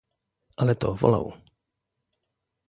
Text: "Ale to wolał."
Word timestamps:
"Ale 0.55 0.75
to 0.75 0.95
wolał." 0.95 1.33